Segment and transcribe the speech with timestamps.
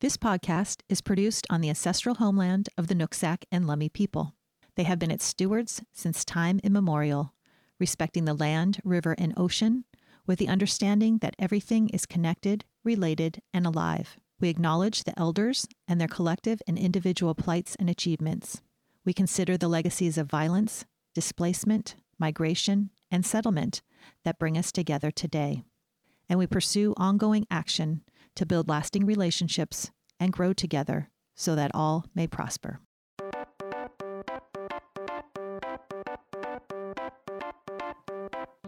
[0.00, 4.36] This podcast is produced on the ancestral homeland of the Nooksack and Lummi people.
[4.76, 7.34] They have been its stewards since time immemorial,
[7.80, 9.86] respecting the land, river, and ocean
[10.24, 14.16] with the understanding that everything is connected, related, and alive.
[14.38, 18.62] We acknowledge the elders and their collective and individual plights and achievements.
[19.04, 23.82] We consider the legacies of violence, displacement, migration, and settlement
[24.24, 25.64] that bring us together today.
[26.28, 28.02] And we pursue ongoing action
[28.38, 32.80] to build lasting relationships and grow together so that all may prosper.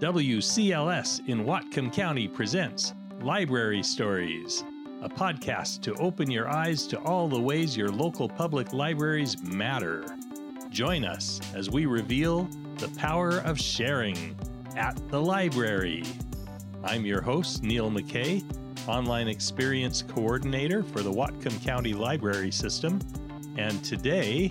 [0.00, 4.64] WCLS in Whatcom County presents Library Stories,
[5.02, 10.04] a podcast to open your eyes to all the ways your local public libraries matter.
[10.70, 14.36] Join us as we reveal the power of sharing
[14.74, 16.02] at the library.
[16.82, 18.42] I'm your host, Neil McKay,
[18.88, 23.00] Online Experience Coordinator for the Whatcom County Library System.
[23.56, 24.50] And today,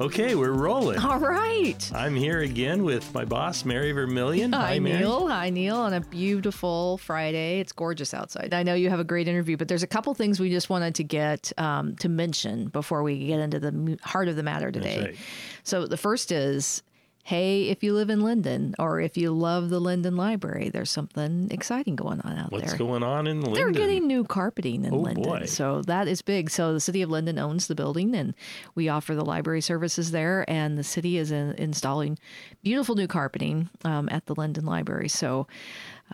[0.00, 0.98] okay, we're rolling.
[0.98, 1.90] All right.
[1.94, 4.52] I'm here again with my boss, Mary Vermillion.
[4.52, 4.98] Hi, Mary.
[4.98, 5.28] Neil.
[5.28, 5.76] Hi, Neil.
[5.76, 7.60] On a beautiful Friday.
[7.60, 8.52] It's gorgeous outside.
[8.52, 10.94] I know you have a great interview, but there's a couple things we just wanted
[10.96, 15.00] to get um, to mention before we get into the heart of the matter today.
[15.00, 15.16] right.
[15.62, 16.82] So the first is
[17.26, 21.48] hey, if you live in Lynden or if you love the Lynden Library, there's something
[21.50, 22.70] exciting going on out What's there.
[22.74, 23.54] What's going on in Lynden?
[23.56, 25.24] They're getting new carpeting in Oh, Lynden.
[25.24, 25.46] boy.
[25.46, 26.50] So that is big.
[26.50, 28.32] So the city of Lynden owns the building and
[28.76, 30.48] we offer the library services there.
[30.48, 32.16] And the city is in, installing
[32.62, 35.08] beautiful new carpeting um, at the Lynden Library.
[35.08, 35.48] So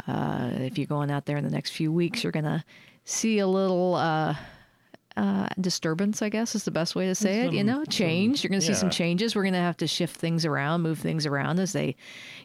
[0.08, 2.64] uh, if you're going out there in the next few weeks, you're going to
[3.04, 3.96] see a little.
[3.96, 4.34] Uh,
[5.16, 7.52] uh, disturbance, I guess, is the best way to say it.
[7.52, 8.42] You know, change.
[8.42, 9.34] You're going to see some changes.
[9.34, 11.96] We're going to have to shift things around, move things around as they,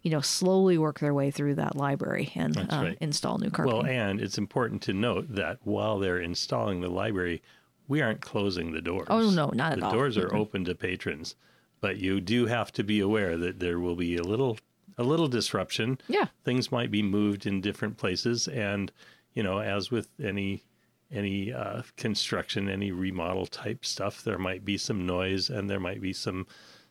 [0.04, 2.98] you know, slowly work their way through that library and uh, right.
[3.02, 3.84] install new carpeting.
[3.84, 7.42] Well, and it's important to note that while they're installing the library,
[7.88, 9.08] we aren't closing the doors.
[9.10, 9.92] Oh, no, not at all.
[9.92, 11.36] the doors are open to patrons,
[11.80, 14.58] but you do have to be aware that there will be a little
[14.98, 16.00] a little disruption.
[16.08, 16.26] Yeah.
[16.44, 18.92] Things might be moved in different places and,
[19.34, 20.64] you know, as with any
[21.12, 26.02] any uh, construction, any remodel type stuff, there might be some noise and there might
[26.02, 26.48] be some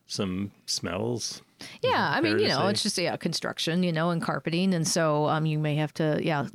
[0.07, 1.43] some smells.
[1.83, 2.71] Yeah, I mean, you know, say.
[2.71, 6.21] it's just yeah, construction, you know, and carpeting, and so um, you may have to
[6.23, 6.47] yeah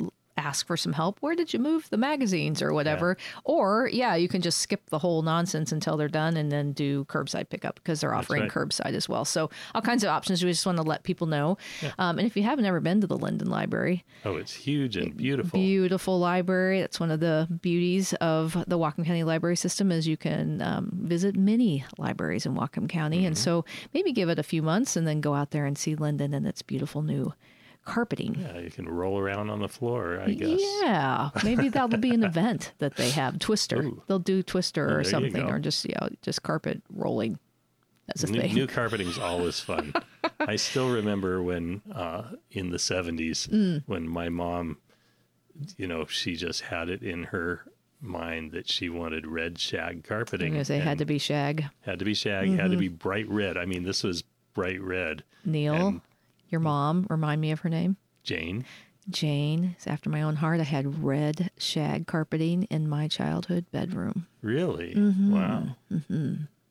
[0.41, 1.17] ask for some help.
[1.21, 3.17] Where did you move the magazines or whatever?
[3.43, 7.05] Or yeah, you can just skip the whole nonsense until they're done, and then do
[7.05, 8.51] curbside pickup because they're offering right.
[8.51, 9.25] curbside as well.
[9.25, 10.43] So all kinds of options.
[10.43, 11.57] We just want to let people know.
[11.99, 15.15] Um, and if you haven't ever been to the Lynden Library, Oh, it's huge and
[15.15, 15.59] beautiful.
[15.59, 16.81] beautiful library.
[16.81, 20.89] That's one of the beauties of the Whatcom County Library System is you can um,
[21.03, 23.27] visit many libraries in Whatcom County, Mm-hmm.
[23.27, 25.95] and so maybe give it a few months and then go out there and see
[25.95, 27.33] Lynden and its beautiful new
[27.85, 28.35] carpeting.
[28.39, 30.59] yeah, you can roll around on the floor, I guess.
[30.81, 33.39] Yeah, maybe that'll be an event that they have.
[33.39, 34.03] Twister, Ooh.
[34.07, 37.39] they'll do Twister Oh, or something, or just you know, just carpet rolling.
[38.07, 38.53] That's a New, thing.
[38.55, 39.93] new carpeting's always fun.
[40.39, 43.83] I still remember when uh, in the 70s Mm.
[43.85, 44.77] when my mom,
[45.77, 47.63] you know, she just had it in her
[48.01, 50.53] mind that she wanted red shag carpeting.
[50.53, 51.65] Because they had to be shag.
[51.81, 52.95] had to be shag, had to be Mm-hmm.
[52.95, 53.55] bright red.
[53.57, 55.23] I mean, this was bright red.
[55.45, 56.01] Neil,
[56.51, 57.97] your mom, remind me of her name.
[58.23, 58.65] Jane,
[59.09, 60.59] Jane is after my own heart.
[60.59, 64.27] I had red shag carpeting in my childhood bedroom.
[64.41, 64.93] really?
[64.93, 65.33] Mm-hmm.
[65.33, 65.75] Wow.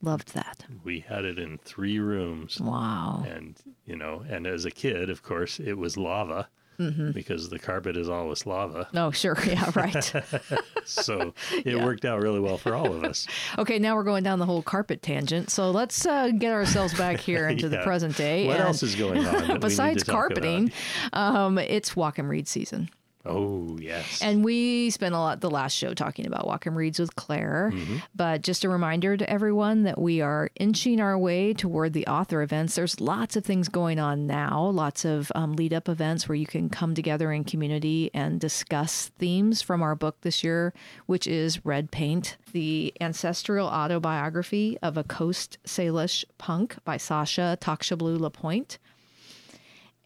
[0.02, 0.64] Loved that.
[0.82, 2.58] We had it in three rooms.
[2.60, 3.24] Wow.
[3.28, 6.48] and you know and as a kid of course it was lava
[6.80, 7.10] Mm-hmm.
[7.10, 9.36] because the carpet is always lava Oh, sure.
[9.46, 10.12] Yeah, right.
[10.84, 13.26] so it worked out really well for all of us
[13.58, 15.50] okay, now we're going down the whole carpet tangent.
[15.50, 18.46] So let's uh, get ourselves back here into the present day.
[18.46, 20.72] what and else is going on that we need Besides carpeting,
[21.12, 22.90] um, it's and read season.
[23.26, 27.16] Oh yes And we spent a lot the last show talking about Whatcom Reads with
[27.16, 27.70] Claire.
[27.74, 27.96] Mm-hmm.
[28.14, 32.40] But just a reminder to everyone that we are inching our way toward the author
[32.40, 32.76] events.
[32.76, 36.46] There's lots of things going on now, lots of um, lead up events where you
[36.46, 40.72] can come together in community and discuss themes from our book this year,
[41.04, 48.18] which is Red Paint, the ancestral autobiography of a Coast Salish punk by Sasha Takshablu
[48.18, 48.78] LaPointe.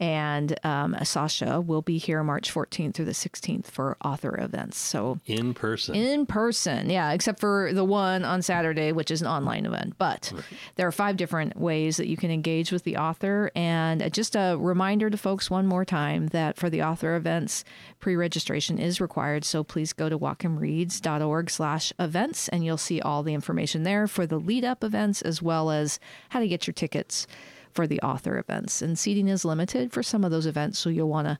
[0.00, 4.76] And um, Sasha will be here March 14th through the 16th for author events.
[4.76, 9.28] So in person in person, yeah, except for the one on Saturday, which is an
[9.28, 9.94] online event.
[9.96, 10.32] But
[10.74, 13.52] there are five different ways that you can engage with the author.
[13.54, 17.64] And uh, just a reminder to folks one more time that for the author events,
[18.00, 19.44] pre-registration is required.
[19.44, 24.26] So please go to whatcomreads.org slash events and you'll see all the information there for
[24.26, 26.00] the lead up events as well as
[26.30, 27.26] how to get your tickets
[27.74, 28.80] for the author events.
[28.82, 31.38] And seating is limited for some of those events, so you'll want to,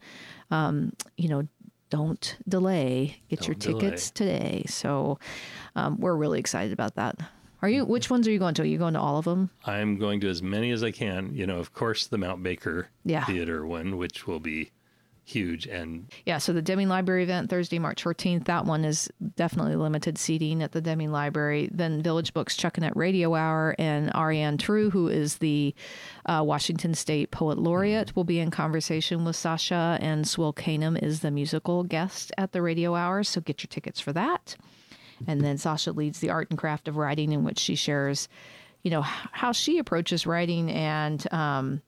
[0.55, 1.47] um, you know,
[1.91, 3.21] don't delay.
[3.29, 3.81] Get Don't your delay.
[3.81, 4.65] tickets today.
[4.67, 5.19] So
[5.77, 7.17] um, we're really excited about that.
[7.63, 7.85] Are you?
[7.85, 8.63] Which ones are you going to?
[8.63, 9.49] Are you going to all of them?
[9.65, 11.35] I'm going to as many as I can.
[11.35, 13.25] You know, of course, the Mount Baker Yeah.
[13.25, 14.71] Theater one, which will be
[15.25, 15.67] huge.
[15.67, 20.19] And Yeah, so the Deming Library event Thursday, March 14th, that one is definitely limited
[20.19, 21.69] seating at the Deming Library.
[21.73, 25.75] Then Village Books Chuckanut Radio Hour and Arianne True, who is the
[26.26, 31.21] uh, Washington State Poet Laureate, will be in conversation with Sasha, and Swil Kanim is
[31.21, 33.25] the musical guest at the radio hour.
[33.25, 34.56] So get your tickets for that.
[35.26, 38.29] And then Sasha leads the art and craft of writing, in which she shares,
[38.82, 41.82] you know, how she approaches writing and, um,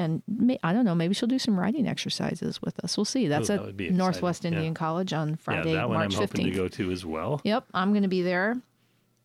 [0.00, 2.96] and may, I don't know, maybe she'll do some writing exercises with us.
[2.96, 3.28] We'll see.
[3.28, 3.98] That's that at would be exciting.
[3.98, 4.52] Northwest Yeah.
[4.52, 6.50] Indian College on Friday, yeah, that one March I'm hoping 15th.
[6.50, 7.40] to go to as well.
[7.44, 8.56] Yep, I'm going to be there.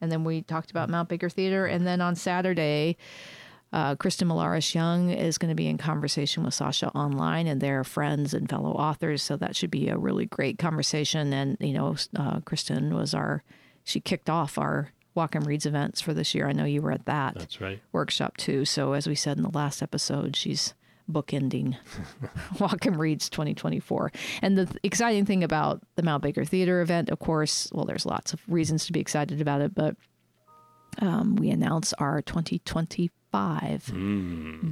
[0.02, 1.66] And then we talked about Mount Baker Theater.
[1.66, 2.98] And then on Saturday,
[3.72, 7.84] uh, Kristen Millares Young is going to be in conversation with Sasha online, and they're
[7.84, 9.24] friends and fellow authors.
[9.24, 11.32] So that should be a really great conversation.
[11.34, 13.44] And, you know, uh, Kristen was our,
[13.84, 16.48] she kicked off our Whatcom Reads events for this year.
[16.48, 17.80] I know you were at that That's right.
[17.92, 18.66] workshop too.
[18.66, 20.74] So as we said in the last episode, she's
[21.10, 21.78] bookending
[22.56, 24.12] Whatcom Reads 2024.
[24.42, 28.06] And the th- exciting thing about the Mount Baker Theater event, of course, well, there's
[28.06, 29.96] lots of reasons to be excited about it, but
[31.00, 33.92] um, we announce our 2025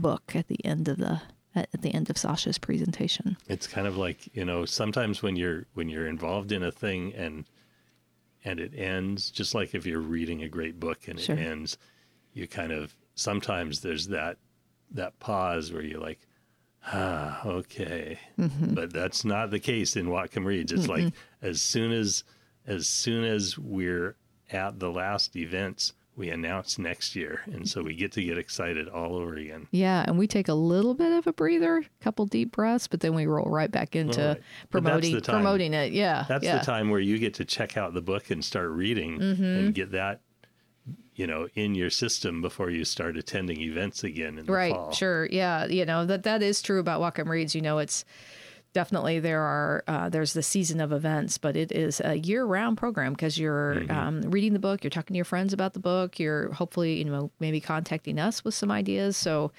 [0.01, 1.21] book at the end of the
[1.55, 3.37] at at the end of Sasha's presentation.
[3.47, 7.13] It's kind of like you know sometimes when you're when you're involved in a thing
[7.13, 7.45] and
[8.45, 11.35] and it ends just like if you're reading a great book and Sure.
[11.35, 11.77] it ends,
[12.33, 14.37] you kind of sometimes there's that
[14.91, 16.19] that pause where you're like,
[16.87, 18.73] ah, okay, Mm-hmm.
[18.73, 20.71] but that's not the case in Whatcom Reads.
[20.71, 22.23] It's like as soon as
[22.65, 24.15] as soon as we're
[24.51, 28.87] at the last events, we announce next year, and so we get to get excited
[28.87, 29.67] all over again.
[29.71, 32.99] Yeah, and we take a little bit of a breather, a couple deep breaths, but
[32.99, 34.41] then we roll right back into Right.
[34.69, 35.91] Promoting promoting it.
[35.93, 36.59] Yeah, That's yeah.
[36.59, 39.43] the time where you get to check out the book and start reading Mm-hmm.
[39.43, 40.21] and get that,
[41.15, 44.91] you know, in your system before you start attending events again in the right fall.
[44.91, 48.03] sure yeah you know that that is true about Whatcom reads you know it's
[48.73, 53.13] definitely there are uh, there's the season of events but it is a year-round program
[53.13, 53.91] because you're Mm-hmm.
[53.91, 57.05] um, reading the book you're talking to your friends about the book you're hopefully you
[57.05, 59.51] know maybe contacting us with some ideas so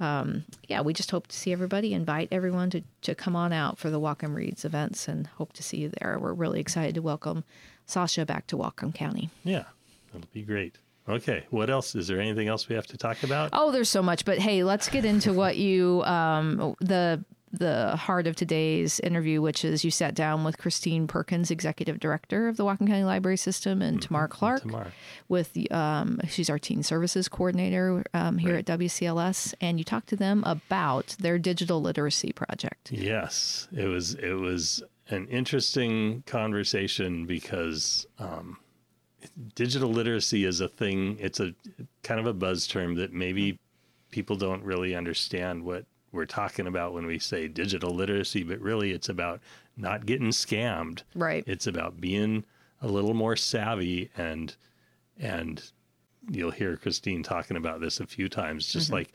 [0.00, 3.78] um, yeah we just hope to see everybody invite everyone to, to come on out
[3.78, 7.02] for the Whatcom reads events and hope to see you there we're really excited to
[7.02, 7.44] welcome
[7.86, 9.64] sasha back to Whatcom county Yeah,
[10.12, 10.78] that'll be great.
[11.08, 11.96] Okay, what else?
[11.96, 13.50] Is there anything else we have to talk about?
[13.52, 18.26] Oh, there's so much, but hey, let's get into what you um the the heart
[18.26, 22.64] of today's interview, which is you sat down with Christine Perkins, executive director of the
[22.64, 24.92] Whatcom County Library System, and Tamar Clarke, Tamar.
[25.28, 30.16] with um, she's our teen services coordinator um, here at WCLS, and you talked to
[30.16, 32.90] them about their digital literacy project.
[32.90, 34.14] Yes, it was.
[34.14, 38.56] It was an interesting conversation because um,
[39.54, 41.18] digital literacy is a thing.
[41.20, 41.54] It's a
[42.02, 43.58] kind of a buzz term that maybe
[44.10, 48.92] people don't really understand what we're talking about when we say digital literacy, but really
[48.92, 49.40] it's about
[49.76, 51.02] not getting scammed.
[51.14, 51.42] Right.
[51.46, 52.44] It's about being
[52.80, 54.54] a little more savvy and
[55.18, 55.62] and
[56.30, 58.94] you'll hear Christine talking about this a few times, just Mm-hmm.
[58.96, 59.12] like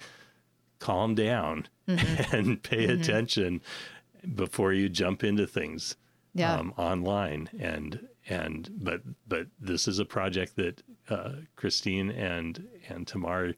[0.79, 3.01] calm down and pay Mm-hmm.
[3.01, 3.61] attention
[4.35, 5.95] before you jump into things
[6.33, 6.55] Yeah.
[6.55, 13.07] um, online and and but but this is a project that uh, Christine and and
[13.07, 13.53] Tamar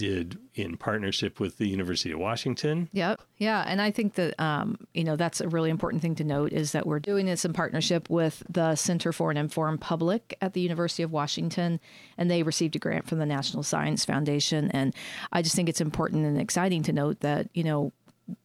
[0.00, 2.88] did in partnership with the University of Washington.
[2.92, 3.20] Yep.
[3.36, 3.62] Yeah.
[3.66, 6.72] And I think that, um, you know, that's a really important thing to note is
[6.72, 10.62] that we're doing this in partnership with the Center for an Informed Public at the
[10.62, 11.80] University of Washington.
[12.16, 14.70] And they received a grant from the National Science Foundation.
[14.70, 14.94] And
[15.32, 17.92] I just think it's important and exciting to note that, you know,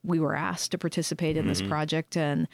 [0.04, 2.48] we were asked to participate in this project and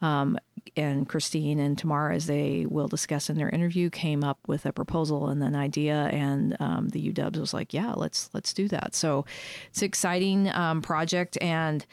[0.00, 0.38] um,
[0.76, 4.72] and Christine and Tamara, as they will discuss in their interview, came up with a
[4.72, 8.94] proposal and an idea, and um, the UW was like, "Yeah, let's let's do that."
[8.94, 9.24] So
[9.68, 11.84] it's an exciting um, project, and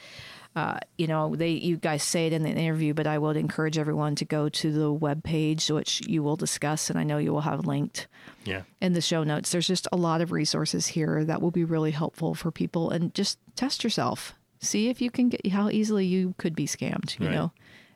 [0.55, 3.77] uh, you know, they you guys say it in the interview, but I would encourage
[3.77, 7.33] everyone to go to the web page, which you will discuss, and I know you
[7.33, 8.07] will have linked
[8.45, 8.61] Yeah.
[8.81, 9.51] in the show notes.
[9.51, 13.13] There's just a lot of resources here that will be really helpful for people, and
[13.15, 14.33] just test yourself.
[14.59, 17.19] See if you can get how easily you could be scammed.
[17.19, 17.35] You Right.
[17.35, 17.51] know,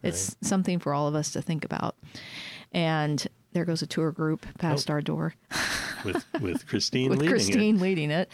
[0.08, 1.96] it's something for all of us to think about.
[2.72, 5.34] And there goes a tour group past our door
[6.06, 7.32] With with Christine with leading it.
[7.36, 8.30] Christine leading it.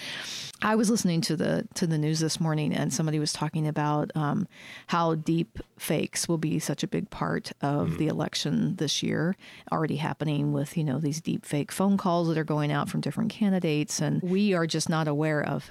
[0.62, 4.12] I was listening to the to the news this morning, and somebody was talking about
[4.16, 4.50] um,
[4.88, 7.98] how deep fakes will be such a big part of Mm-hmm.
[8.00, 9.38] the election this year.
[9.72, 13.00] Already happening with you know these deep fake phone calls that are going out from
[13.00, 15.70] different candidates, and we are just not aware of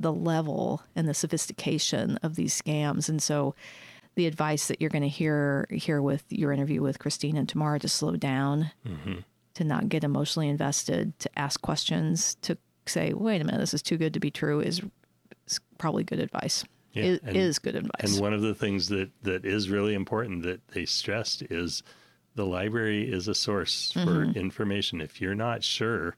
[0.00, 3.54] the level and the sophistication of these scams, and so
[4.16, 7.78] the advice that you're going to hear here with your interview with Christine and Tamara
[7.80, 9.14] to slow down, Mm-hmm.
[9.54, 13.82] to not get emotionally invested, to ask questions, to say, "Wait a minute, this is
[13.82, 14.82] too good to be true," is,
[15.46, 16.64] is probably good advice.
[16.92, 18.12] Yeah, Is and- is good advice.
[18.14, 21.82] And one of the things that, that is really important that they stressed is
[22.34, 24.32] the library is a source Mm-hmm.
[24.32, 25.00] for information.
[25.02, 26.16] If you're not sure,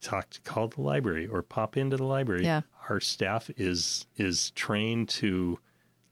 [0.00, 2.44] talk to call the library or pop into the library.
[2.44, 2.62] Yeah.
[2.88, 5.58] Our staff is is trained to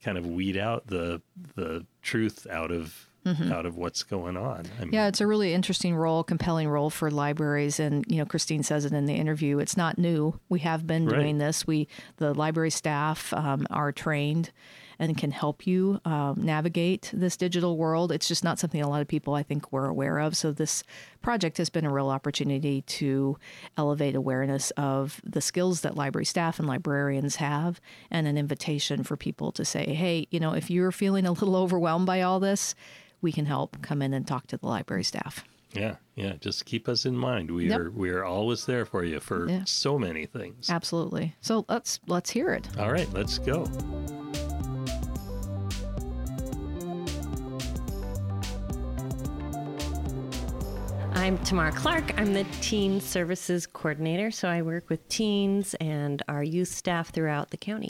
[0.03, 1.21] kind of weed out the
[1.55, 3.07] the truth out of
[3.51, 4.59] out of what's going on.
[4.59, 4.95] I mean, Mm-hmm.
[4.95, 8.85] Yeah, it's a really interesting role, compelling role for libraries, and you know, Christine says
[8.85, 9.59] it in the interview.
[9.59, 10.39] It's not new.
[10.49, 11.19] We have been Right.
[11.19, 11.67] doing this.
[11.67, 11.89] We,
[12.19, 14.53] the library staff, um, are trained
[14.99, 18.11] and can help you um, navigate this digital world.
[18.13, 20.37] It's just not something a lot of people, I think, were aware of.
[20.37, 20.83] So this
[21.23, 23.37] project has been a real opportunity to
[23.77, 29.17] elevate awareness of the skills that library staff and librarians have, and an invitation for
[29.17, 32.75] people to say, "Hey, you know, if you're feeling a little overwhelmed by all this."
[33.23, 35.43] We can help come in and talk to the library staff.
[35.73, 36.35] Yeah, yeah.
[36.39, 37.51] Just keep us in mind.
[37.51, 37.81] We Yep.
[37.81, 39.63] are we are always there for you for Yeah.
[39.65, 40.69] so many things.
[40.69, 41.35] Absolutely.
[41.41, 42.69] So let's let's hear it.
[42.79, 43.65] All right, let's go.
[51.17, 52.17] I'm Tamara Clarke.
[52.21, 57.51] I'm the Teen Services Coordinator, so I work with teens and our youth staff throughout
[57.51, 57.89] the county.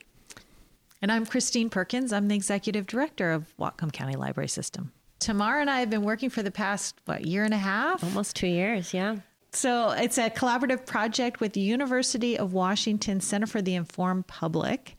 [1.02, 2.12] And I'm Christine Perkins.
[2.12, 4.92] I'm the executive director of Whatcom County Library System.
[5.18, 8.04] Tamara and I have been working for the past, what, year and a half?
[8.04, 9.16] Almost two years, yeah.
[9.52, 14.96] So it's a collaborative project with the University of Washington Center for the Informed Public.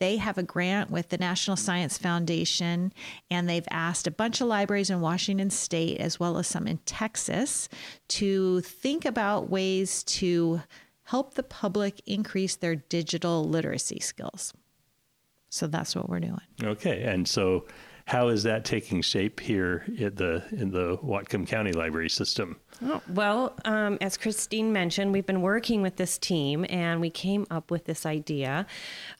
[0.00, 2.92] They have a grant with the National Science Foundation,
[3.30, 6.78] and they've asked a bunch of libraries in Washington state, as well as some in
[6.78, 7.68] Texas,
[8.08, 10.62] to think about ways to
[11.04, 14.54] help the public increase their digital literacy skills.
[15.50, 16.40] So that's what we're doing.
[16.62, 17.66] Okay, and so
[18.06, 22.58] how is that taking shape here in the in the Whatcom County Library System?
[22.82, 27.46] Oh, well, um, as Christine mentioned, we've been working with this team and we came
[27.50, 28.66] up with this idea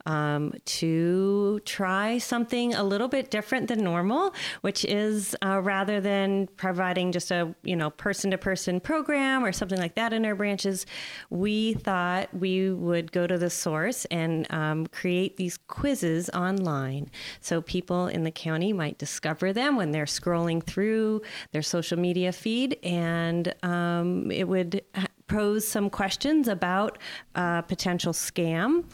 [0.07, 6.47] um, to try something a little bit different than normal, which is uh, rather than
[6.57, 10.35] providing just a you know person to person program or something like that in our
[10.35, 10.87] branches,
[11.28, 17.11] we thought we would go to the source and um, create these quizzes online.
[17.42, 21.21] So people in the county might discover them when they're scrolling through
[21.52, 24.82] their social media feed and um, it would
[25.30, 26.99] pose some questions about
[27.37, 28.85] a potential scam.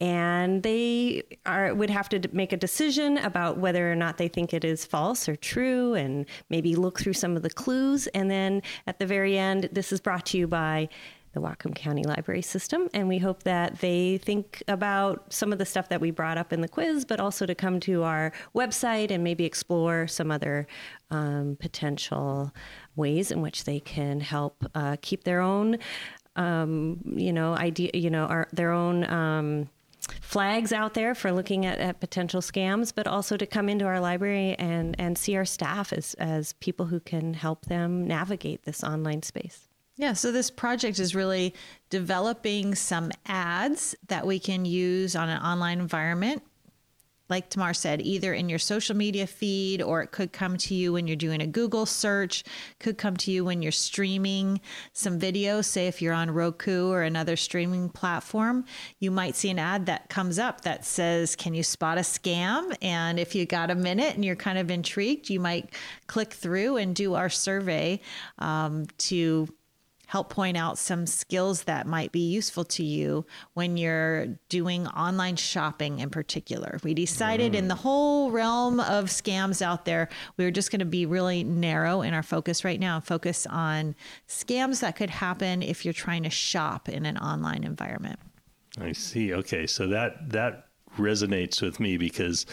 [0.00, 4.52] And they are would have to make a decision about whether or not they think
[4.52, 8.08] it is false or true and maybe look through some of the clues.
[8.08, 10.88] And then at the very end this is brought to you by
[11.34, 12.88] the Whatcom County Library System.
[12.94, 16.52] And we hope that they think about some of the stuff that we brought up
[16.52, 20.66] in the quiz, but also to come to our website and maybe explore some other
[21.10, 22.52] um, potential
[22.96, 25.78] ways in which they can help uh, keep their own,
[26.36, 29.04] um, you know, idea, you know, our, their own.
[29.10, 29.68] Um,
[30.20, 34.00] flags out there for looking at, at potential scams, but also to come into our
[34.00, 38.84] library and, and see our staff as, as people who can help them navigate this
[38.84, 39.68] online space.
[39.96, 41.54] Yeah, so this project is really
[41.88, 46.42] developing some ads that we can use on an online environment.
[47.30, 50.92] Like Tamar said, either in your social media feed or it could come to you
[50.92, 52.44] when you're doing a Google search,
[52.80, 54.60] could come to you when you're streaming
[54.92, 55.62] some video.
[55.62, 58.66] Say if you're on Roku or another streaming platform,
[58.98, 62.76] you might see an ad that comes up that says, Can you spot a scam?
[62.82, 65.72] And if you got a minute and you're kind of intrigued, you might
[66.08, 68.00] click through and do our survey
[68.38, 69.48] um, to
[70.14, 75.34] help point out some skills that might be useful to you when you're doing online
[75.34, 76.78] shopping in particular.
[76.84, 77.78] We decided in the mm.
[77.78, 82.14] whole realm of scams out there, we were just going to be really narrow in
[82.14, 83.96] our focus right now, focus on
[84.28, 88.20] scams that could happen if you're trying to shop in an online environment.
[88.80, 89.34] I see.
[89.34, 92.46] Okay, so that that resonates with me because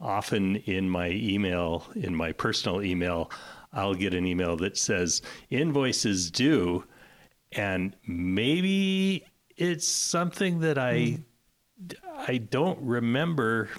[0.00, 3.28] often in my email, in my personal email,
[3.72, 5.20] I'll get an email that says
[5.50, 6.84] invoices due,
[7.52, 9.24] and maybe
[9.56, 11.22] it's something that I hmm.
[12.26, 13.70] I don't remember,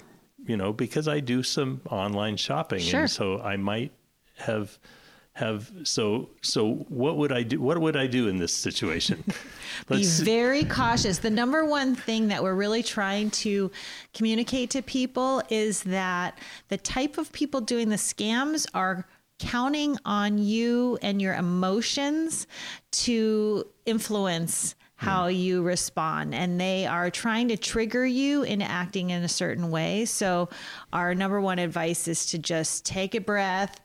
[0.46, 3.00] you know, because I do some online shopping, Sure.
[3.00, 3.92] and so I might
[4.38, 4.78] have
[5.34, 7.60] have so so what would I do?
[7.60, 9.22] What would I do in this situation?
[9.88, 11.18] be very cautious.
[11.18, 13.70] The number one thing that we're really trying to
[14.12, 19.06] communicate to people is that the type of people doing the scams are
[19.40, 22.46] counting on you and your emotions
[22.92, 25.34] to influence how hmm.
[25.34, 30.04] you respond and they are trying to trigger you into acting in a certain way.
[30.04, 30.50] So,
[30.92, 33.80] our number one advice is to just take a breath,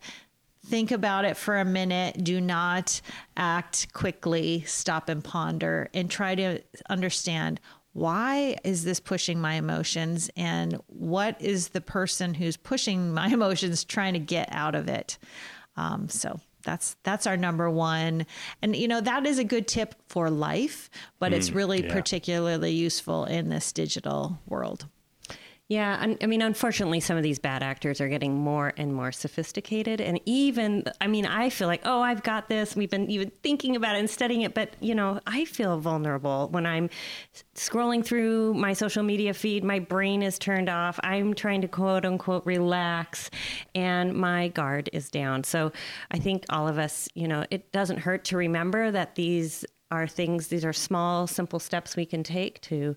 [0.66, 3.00] think about it for a minute, do not
[3.36, 6.60] act quickly, stop and ponder, and try to
[6.90, 7.60] understand
[7.96, 13.84] why is this pushing my emotions and what is the person who's pushing my emotions
[13.84, 15.18] trying to get out of it.
[15.76, 18.26] Um, so, that's that's our number one
[18.60, 21.92] and you know that is a good tip for life but mm, it's really yeah.
[21.92, 24.88] particularly useful in this digital world
[25.68, 30.00] yeah, I mean, unfortunately, some of these bad actors are getting more and more sophisticated,
[30.00, 32.76] and even, I mean, I feel like, oh, I've got this.
[32.76, 36.46] We've been even thinking about it and studying it, but you know, I feel vulnerable
[36.52, 36.88] when I'm
[37.56, 39.64] scrolling through my social media feed.
[39.64, 41.00] My brain is turned off.
[41.02, 43.28] I'm trying to quote unquote relax,
[43.74, 45.42] and my guard is down.
[45.42, 45.72] So,
[46.12, 50.06] I think all of us, you know, it doesn't hurt to remember that these are
[50.06, 50.46] things.
[50.46, 52.94] These are small, simple steps we can take to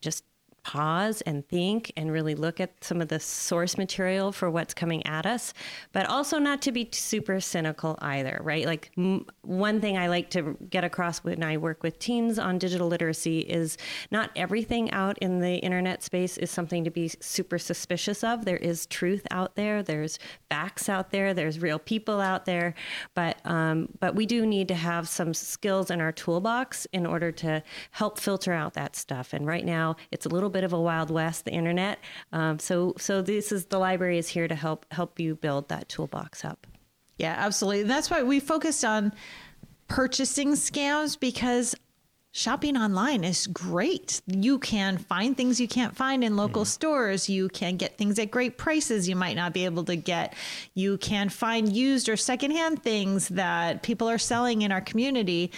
[0.00, 0.22] just
[0.66, 5.06] pause and think and really look at some of the source material for what's coming
[5.06, 5.54] at us,
[5.92, 8.66] but also not to be super cynical either, right?
[8.66, 12.58] Like m- one thing I like to get across when I work with teens on
[12.58, 13.78] digital literacy is
[14.10, 18.44] not everything out in the internet space is something to be super suspicious of.
[18.44, 20.18] There is truth out there, there's
[20.50, 22.74] facts out there, there's real people out there,
[23.14, 27.30] but um, but we do need to have some skills in our toolbox in order
[27.30, 29.32] to help filter out that stuff.
[29.32, 31.98] And right now, it's a little bit of a wild west, the internet.
[32.32, 35.88] Um, so so this is the library is here to help help you build that
[35.88, 36.66] toolbox up.
[37.18, 37.82] Yeah, absolutely.
[37.82, 39.12] And that's why we focused on
[39.88, 41.74] purchasing scams because
[42.36, 44.20] shopping online is great.
[44.26, 46.68] You can find things you can't find in local mm-hmm.
[46.68, 47.30] stores.
[47.30, 50.34] You can get things at great prices you might not be able to get.
[50.74, 55.50] You can find used or secondhand things that people are selling in our community.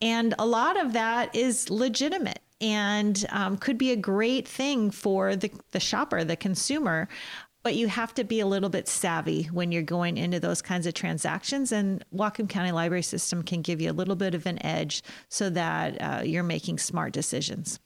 [0.00, 5.36] And a lot of that is legitimate and um, could be a great thing for
[5.36, 7.08] the, the shopper, the consumer.
[7.64, 10.86] But you have to be a little bit savvy when you're going into those kinds
[10.86, 11.70] of transactions.
[11.70, 15.48] And Whatcom County Library System can give you a little bit of an edge so
[15.50, 17.78] that uh, you're making smart decisions.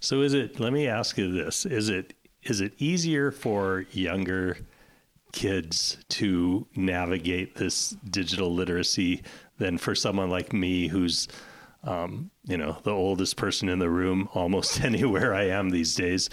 [0.00, 4.58] So, is it, let me ask you this is it, is it easier for younger
[5.32, 9.22] kids to navigate this digital literacy
[9.58, 11.28] than for someone like me who's
[11.84, 16.28] um, you know, the oldest person in the room almost anywhere I am these days.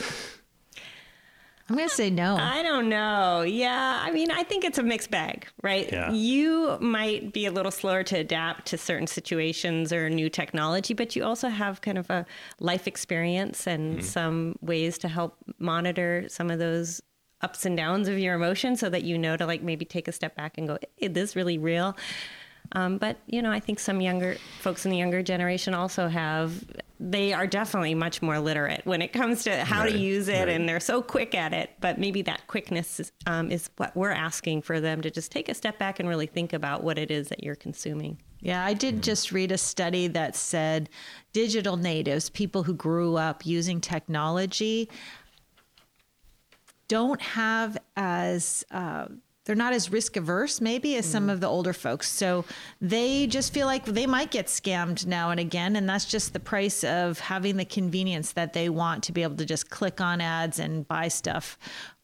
[1.68, 2.36] I'm going to say no.
[2.36, 3.42] I don't know.
[3.42, 4.00] Yeah.
[4.04, 5.92] I mean, I think it's a mixed bag, right?
[5.92, 6.12] Yeah.
[6.12, 11.16] You might be a little slower to adapt to certain situations or new technology, but
[11.16, 12.24] you also have kind of a
[12.60, 17.02] life experience and mm some ways to help monitor some of those
[17.42, 20.12] ups and downs of your emotions so that you know to like maybe take a
[20.12, 21.98] step back and go, is this really real?
[22.72, 26.64] Um, but you know, I think some younger folks in the younger generation also have.
[26.98, 30.40] They are definitely much more literate when it comes to how right, to use it,
[30.40, 30.50] right.
[30.50, 31.72] and they're so quick at it.
[31.82, 35.50] But maybe that quickness is, um, is what we're asking for them to just take
[35.50, 38.18] a step back and really think about what it is that you're consuming.
[38.40, 40.90] Yeah, I did just read a study that said
[41.34, 44.90] digital natives, people who grew up using technology,
[46.88, 49.08] don't have as uh,
[49.46, 51.12] they're not as risk averse maybe as mm.
[51.12, 52.10] some of the older folks.
[52.10, 52.46] So
[52.82, 55.76] they just feel like they might get scammed now and again.
[55.76, 59.38] And that's just the price of having the convenience that they want to be able
[59.38, 61.58] to just click on ads and buy stuff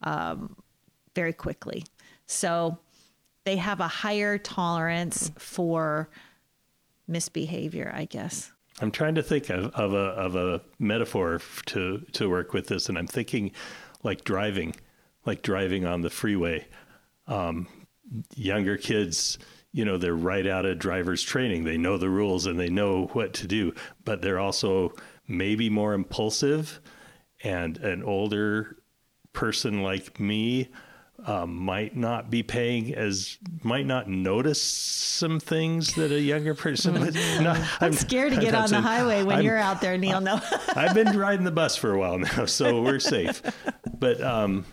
[0.03, 0.55] um,
[1.15, 1.83] very quickly.
[2.27, 2.77] So
[3.43, 6.09] they have a higher tolerance for
[7.07, 8.51] misbehavior, I guess.
[8.79, 12.87] I'm trying to think of, of a of a metaphor to to work with this,
[12.87, 13.51] and I'm thinking
[14.01, 14.75] like driving,
[15.25, 16.67] like driving on the freeway
[17.31, 17.67] um,
[18.35, 19.37] younger kids
[19.71, 23.05] you know they're right out of driver's training they know the rules and they know
[23.13, 24.93] what to do but they're also
[25.27, 26.81] maybe more impulsive
[27.43, 28.77] and an older
[29.33, 30.69] person like me
[31.25, 36.99] um, might not be paying as might not notice some things that a younger person
[36.99, 37.15] would.
[37.41, 40.19] No, I'm, I'm, scared to get on the highway when I'm, you're out there, Neil.
[40.21, 40.39] No,
[40.75, 43.41] I've been riding the bus for a while now, so we're safe.
[43.99, 44.65] But um,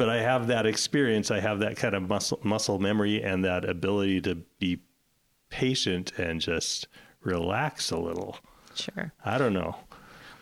[0.00, 1.30] but I have that experience.
[1.30, 4.80] I have that kind of muscle muscle memory and that ability to be
[5.50, 6.88] patient and just
[7.20, 8.38] relax a little.
[8.74, 9.12] Sure.
[9.26, 9.76] I don't know.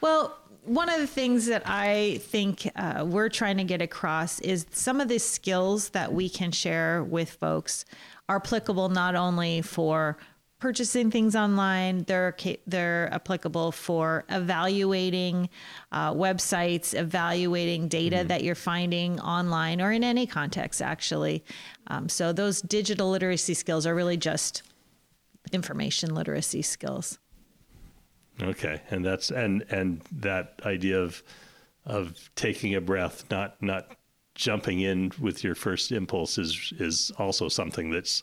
[0.01, 4.64] Well, one of the things that I think uh, we're trying to get across is
[4.71, 7.85] some of the skills that we can share with folks
[8.29, 10.18] are applicable not only for
[10.59, 12.05] purchasing things online.
[12.05, 15.49] They're they're applicable for evaluating
[15.92, 18.29] uh, websites, evaluating data mm-hmm.
[18.29, 21.44] that you're finding online or in any context, actually.
[21.87, 24.62] Um, so those digital literacy skills are really just
[25.53, 27.18] information literacy skills.
[28.40, 31.23] Okay, and that's and and that idea of
[31.85, 33.97] of taking a breath, not not
[34.35, 38.23] jumping in with your first impulse is is also something that's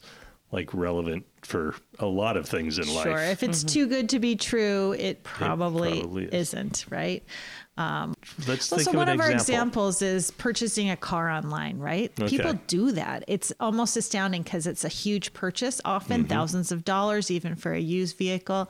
[0.52, 2.96] like relevant for a lot of things in Sure.
[2.96, 3.04] life.
[3.06, 3.18] Sure.
[3.20, 6.54] If it's too good to be true, it probably, probably is.
[6.54, 7.24] isn't, right?
[7.78, 7.88] Let's
[8.48, 12.16] Well, think so of one an of our examples is purchasing a car online, right?
[12.16, 13.26] People do that.
[13.28, 16.30] It's almost astounding because it's a huge purchase, often Mm-hmm.
[16.30, 18.70] thousands of dollars, even for a used vehicle.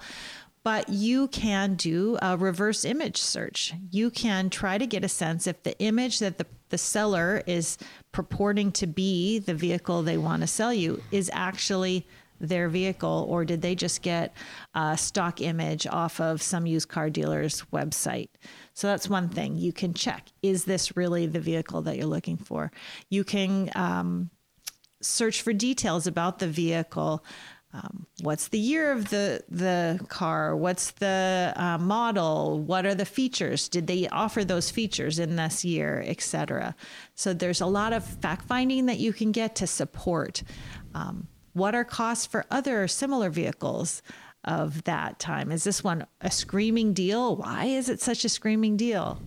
[0.64, 3.74] But you can do a reverse image search.
[3.92, 7.78] You can try to get a sense if the image that the, the seller is
[8.12, 12.06] purporting to be the vehicle they want to sell you is actually
[12.40, 14.34] their vehicle or did they just get
[14.74, 18.30] a stock image off of some used car dealer's website?
[18.74, 19.56] So that's one thing.
[19.56, 22.72] You can check is this really the vehicle that you're looking for?
[23.10, 24.30] You can um,
[25.02, 27.24] search for details about the vehicle
[27.76, 30.56] um, what's the year of the the car?
[30.56, 32.60] What's the uh, model?
[32.60, 33.68] What are the features?
[33.68, 36.76] Did they offer those features in this year etc
[37.16, 40.44] so there's a lot of fact finding that you can get to support
[40.94, 44.02] um, what are costs for other similar vehicles
[44.44, 45.52] of that time?
[45.52, 47.38] Is this one a screaming deal?
[47.38, 49.22] Why is it such a screaming deal?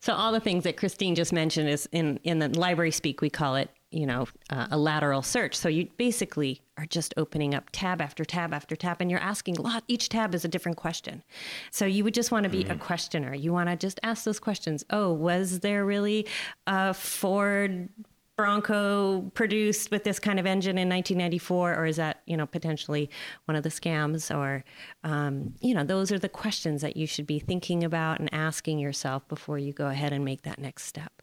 [0.00, 3.30] So all the things that Christine just mentioned is in in the library speak we
[3.30, 5.54] call it you know uh, a lateral search.
[5.54, 9.56] So you basically are just opening up tab after tab after tab, and you're asking
[9.56, 9.84] a lot.
[9.88, 11.22] Each tab is a different question.
[11.70, 13.34] So you would just want to be a questioner.
[13.34, 14.84] You want to just ask those questions.
[14.90, 16.26] Oh, was there really
[16.66, 17.88] a Ford?
[18.36, 23.08] Bronco produced with this kind of engine in 1994, or is that you know potentially
[23.46, 24.34] one of the scams?
[24.34, 24.62] Or
[25.04, 28.78] um, you know, those are the questions that you should be thinking about and asking
[28.78, 31.15] yourself before you go ahead and make that next step.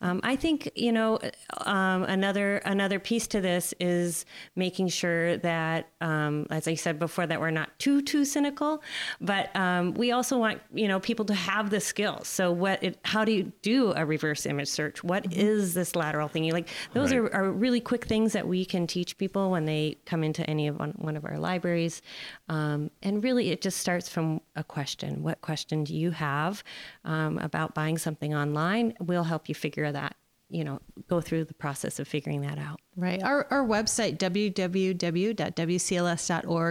[0.00, 1.18] Um, I think you know
[1.66, 7.26] um, another another piece to this is making sure that, um, as I said before,
[7.26, 8.82] that we're not too too cynical,
[9.20, 12.28] but um, we also want you know people to have the skills.
[12.28, 12.82] So what?
[12.82, 15.02] It, how do you do a reverse image search?
[15.02, 16.50] What is this lateral thing?
[16.52, 17.18] Like those Right.
[17.20, 20.68] are, are really quick things that we can teach people when they come into any
[20.68, 22.02] of one, one of our libraries,
[22.48, 25.22] um, and really it just starts from a question.
[25.22, 26.62] What question do you have
[27.04, 28.94] um, about buying something online?
[29.00, 30.16] We'll help you figure that.
[30.50, 32.80] You know, go through the process of figuring that out.
[32.96, 33.22] Right.
[33.22, 35.34] Our, our website, www.wcls.org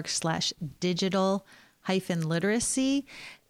[0.08, 1.46] slash digital
[1.82, 3.06] hyphen literacy,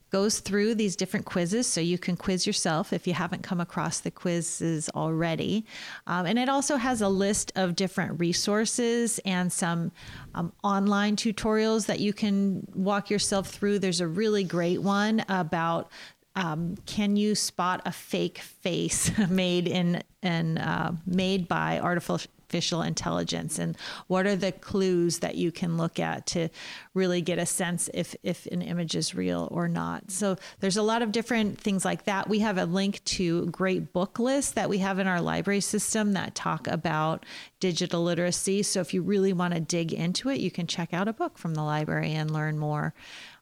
[0.09, 1.67] goes through these different quizzes.
[1.67, 5.65] So you can quiz yourself if you haven't come across the quizzes already.
[6.05, 9.91] Um, and it also has a list of different resources and some
[10.33, 13.79] um, online tutorials that you can walk yourself through.
[13.79, 15.91] There's a really great one about
[16.37, 23.57] um, can you spot a fake face made in and uh, made by artificial intelligence?
[23.57, 26.49] And what are the clues that you can look at to
[26.93, 30.11] really get a sense if if an image is real or not?
[30.11, 32.29] So there's a lot of different things like that.
[32.29, 36.13] We have a link to great book lists that we have in our library system
[36.13, 37.25] that talk about
[37.59, 38.61] digital literacy.
[38.61, 41.39] So if you really want to dig into it you can check out a book
[41.39, 42.93] from the library and learn more.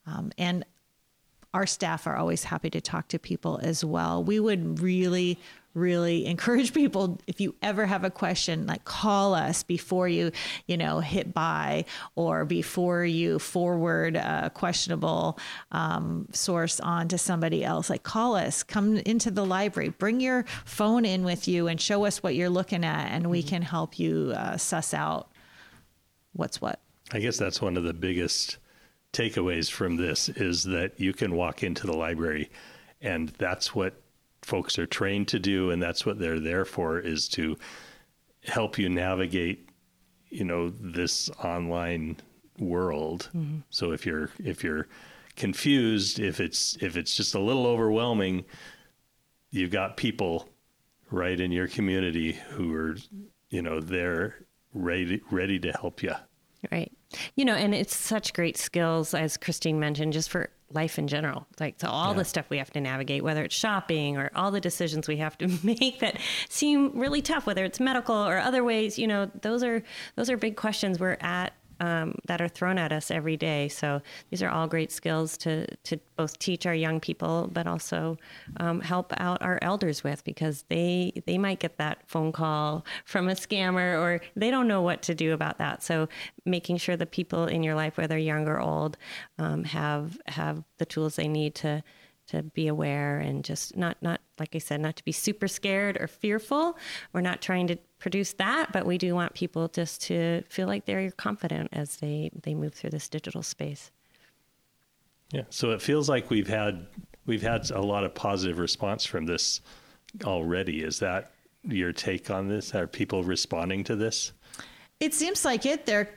[0.07, 0.63] Um, and
[1.55, 4.21] our staff are always happy to talk to people as well.
[4.21, 5.39] We would really,
[5.73, 10.33] really encourage people if you ever have a question, like call us before you,
[10.67, 15.39] you know, hit buy or before you forward a questionable
[15.71, 17.89] um, source on to somebody else.
[17.89, 22.03] Like call us, come into the library, bring your phone in with you and show
[22.03, 25.29] us what you're looking at, and we can help you uh, suss out
[26.33, 26.81] what's what.
[27.13, 28.57] I guess that's one of the biggest
[29.15, 32.49] takeaways from this is that you can walk into the library
[33.01, 34.01] and that's what
[34.41, 37.57] folks are trained to do and that's what they're there for is to
[38.43, 39.69] help you navigate
[40.29, 42.17] you know this online
[42.59, 43.29] world.
[43.35, 43.59] Mm-hmm.
[43.69, 44.87] So if you're if you're
[45.35, 48.45] confused if it's if it's just a little overwhelming
[49.51, 50.49] you've got people
[51.11, 52.95] right in your community who are
[53.49, 56.13] you know they're ready ready to help you
[56.71, 56.91] Right.
[57.35, 61.45] You know, and it's such great skills, as Christine mentioned, just for life in general.
[61.59, 62.17] Like, so all Yeah.
[62.19, 65.37] the stuff we have to navigate, whether it's shopping or all the decisions we have
[65.37, 66.17] to make that
[66.49, 69.83] seem really tough, whether it's medical or other ways, you know, those are,
[70.15, 71.53] those are big questions we're at.
[71.79, 73.67] Um, that are thrown at us every day.
[73.67, 78.17] So these are all great skills to to both teach our young people, but also
[78.57, 83.27] um, help out our elders with because they they might get that phone call from
[83.27, 85.83] a scammer or they don't know what to do about that.
[85.83, 86.07] So
[86.45, 88.97] making sure the people in your life, whether young or old,
[89.37, 91.83] um, have have the tools they need to
[92.27, 95.97] to be aware and just not not like I said, not to be super scared
[95.99, 96.77] or fearful.
[97.13, 100.85] We're not trying to produce that, but we do want people just to feel like
[100.85, 103.91] they're confident as they they move through this digital space.
[105.31, 105.43] Yeah.
[105.49, 106.87] So it feels like we've had
[107.25, 109.61] we've had a lot of positive response from this
[110.23, 110.83] already.
[110.83, 111.31] Is that
[111.63, 112.73] your take on this?
[112.75, 114.33] Are people responding to this?
[114.99, 115.85] It seems like it.
[115.85, 116.09] They're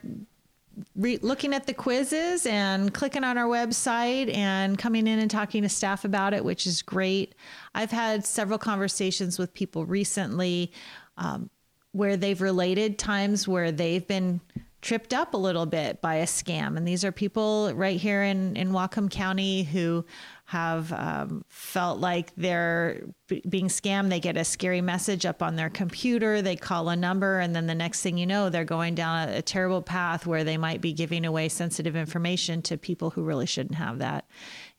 [0.97, 5.63] re- looking at the quizzes and clicking on our website and coming in and talking
[5.63, 7.35] to staff about it, which is great.
[7.75, 10.73] I've had several conversations with people recently
[11.17, 11.51] um,
[11.93, 14.41] where they've related times where they've been
[14.81, 16.77] tripped up a little bit by a scam.
[16.77, 20.05] And these are people right here in, in Whatcom County who
[20.49, 24.09] have um, felt like they're b- being scammed.
[24.09, 27.67] They get a scary message up on their computer, they call a number, and then
[27.67, 30.81] the next thing you know, they're going down a, a terrible path where they might
[30.81, 34.27] be giving away sensitive information to people who really shouldn't have that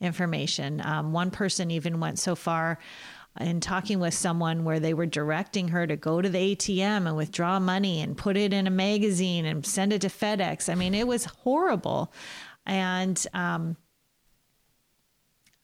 [0.02, 0.82] information.
[0.84, 2.80] Um, one person even went so far
[3.40, 7.16] in talking with someone where they were directing her to go to the ATM and
[7.16, 10.68] withdraw money and put it in a magazine and send it to FedEx.
[10.68, 12.12] I mean, it was horrible.
[12.66, 13.78] And um,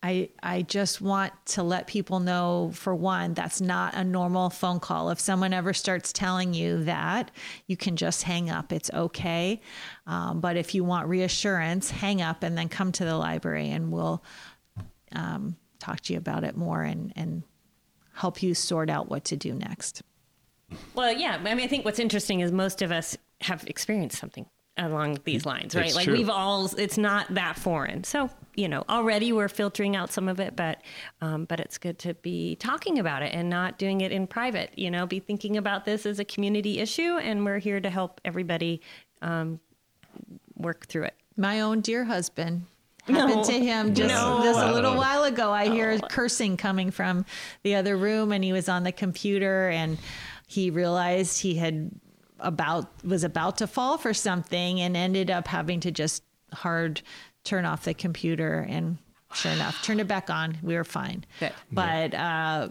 [0.02, 4.78] I, I just want to let people know for one, that's not a normal phone
[4.78, 5.10] call.
[5.10, 7.30] If someone ever starts telling you that,
[7.66, 8.72] you can just hang up.
[8.72, 9.60] It's okay.
[10.06, 13.90] Um, but if you want reassurance, hang up and then come to the library and
[13.90, 14.22] we'll
[15.12, 17.42] um, talk to you about it more and, and
[18.12, 20.02] help you sort out what to do next.
[20.94, 21.40] Well, yeah.
[21.42, 25.46] I mean, I think what's interesting is most of us have experienced something along these
[25.46, 25.86] lines, right?
[25.86, 26.14] It's like true.
[26.14, 28.04] we've all, it's not that foreign.
[28.04, 30.80] So, you know, already we're filtering out some of it, but,
[31.20, 34.70] um, but it's good to be talking about it and not doing it in private,
[34.76, 37.18] you know, be thinking about this as a community issue.
[37.18, 38.80] And we're here to help everybody
[39.20, 39.60] um,
[40.56, 41.14] work through it.
[41.36, 42.64] My own dear husband
[43.06, 43.44] happened No.
[43.44, 44.40] to him just, No.
[44.42, 45.52] just a little while ago.
[45.52, 47.24] I hear cursing coming from
[47.62, 49.98] the other room, and he was on the computer, and
[50.46, 51.90] he realized he had
[52.38, 57.02] about was about to fall for something, and ended up having to just hard
[57.46, 58.98] turn off the computer, and
[59.32, 60.58] sure enough, turned it back on.
[60.62, 61.24] We were fine.
[61.40, 61.52] Good.
[61.72, 62.68] But uh,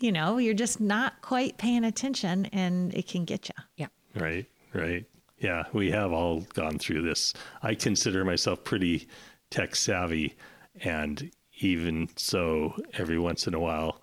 [0.00, 3.64] you know, you're just not quite paying attention, and it can get you.
[3.76, 3.86] Yeah.
[4.14, 5.04] Right, right.
[5.38, 7.34] Yeah, we have all gone through this.
[7.62, 9.08] I consider myself pretty
[9.50, 10.36] tech savvy,
[10.82, 14.02] and even so, every once in a while,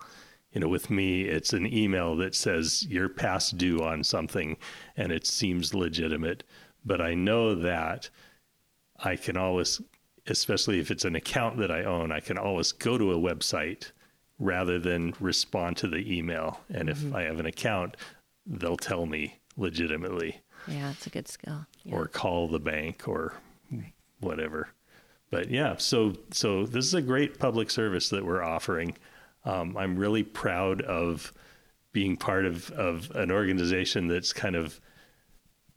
[0.54, 4.58] you know, with me, it's an email that says you're past due on something,
[4.98, 6.44] and it seems legitimate.
[6.86, 8.10] But I know that
[9.04, 9.82] I can always,
[10.28, 13.92] especially if it's an account that I own, I can always go to a website
[14.40, 16.62] rather than respond to the email.
[16.74, 17.98] And if I have an account,
[18.46, 20.92] they'll tell me legitimately Yeah.
[20.92, 21.66] It's a good skill.
[21.84, 21.96] Yeah.
[21.96, 23.34] or call the bank or
[24.20, 24.70] whatever.
[25.30, 28.98] But yeah, so so this is a great public service that we're offering.
[29.46, 31.32] Um, I'm really proud of
[31.94, 34.80] being part of of an organization that's kind of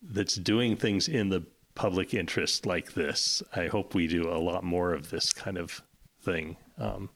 [0.02, 3.42] that's doing things in the public interest like this.
[3.54, 5.82] I hope we do a lot more of this kind of
[6.20, 6.56] thing.
[6.78, 7.10] Um,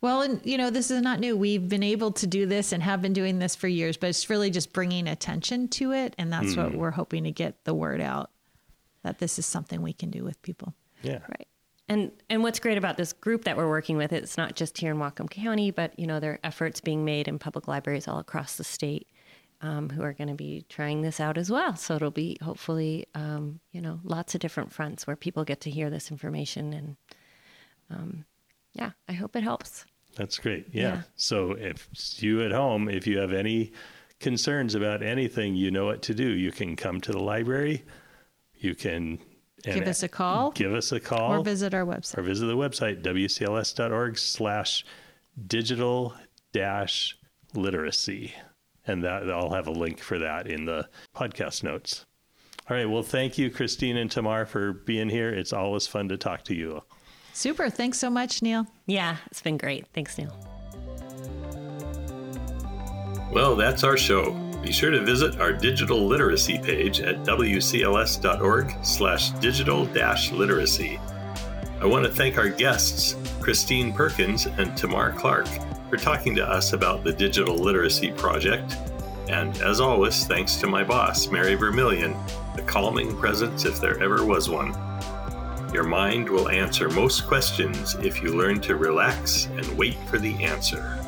[0.00, 1.36] Well, and you know, this is not new.
[1.36, 4.28] We've been able to do this and have been doing this for years, but it's
[4.28, 6.14] really just bringing attention to it.
[6.18, 8.30] And that's what we're hoping to get the word out
[9.02, 10.74] that this is something we can do with people.
[11.02, 11.48] yeah, Right.
[11.88, 14.90] And and what's great about this group that we're working with, it's not just here
[14.90, 18.18] in Whatcom County, but you know there are efforts being made in public libraries all
[18.18, 19.06] across the state
[19.62, 21.76] um, who are going to be trying this out as well.
[21.76, 25.70] So it'll be hopefully um, you know lots of different fronts where people get to
[25.70, 26.96] hear this information, and
[27.90, 28.24] um,
[28.72, 29.84] yeah, I hope it helps.
[30.16, 30.68] That's great.
[30.72, 30.82] Yeah.
[30.82, 31.02] Yeah.
[31.16, 31.88] So if
[32.22, 33.72] you at home, if you have any
[34.20, 36.28] concerns about anything, you know what to do.
[36.28, 37.84] You can come to the library.
[38.54, 39.18] You can
[39.64, 42.18] and Give us a call Give us a call or visit our website.
[42.18, 44.84] or visit the website wcls.org slash
[45.46, 46.14] digital
[46.52, 47.16] dash
[47.54, 48.34] literacy.
[48.86, 52.06] And that I'll have a link for that in the podcast notes.
[52.68, 52.88] All right.
[52.88, 55.30] Well, thank you, Christine and Tamar, for being here.
[55.30, 56.82] It's always fun to talk to you.
[57.32, 57.68] Super.
[57.70, 58.66] Thanks so much, Neil.
[58.86, 59.86] Yeah, it's been great.
[59.92, 60.34] Thanks, Neil.
[63.30, 64.32] Well, that's our show.
[64.62, 70.98] Be sure to visit our digital literacy page at wcls.org slash digital dash literacy.
[71.80, 75.46] I want to thank our guests, Christine Perkins and Tamar Clarke,
[75.88, 78.76] for talking to us about the Digital Literacy Project.
[79.28, 82.16] And as always, thanks to my boss, Mary Vermillion,
[82.54, 84.74] the calming presence if there ever was one.
[85.72, 90.34] Your mind will answer most questions if you learn to relax and wait for the
[90.42, 90.98] answer.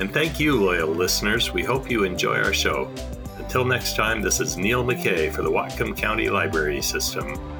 [0.00, 1.52] And thank you, loyal listeners.
[1.52, 2.90] We hope you enjoy our show.
[3.38, 7.53] Until next time, this is Neil McKay for the Whatcom County Library System.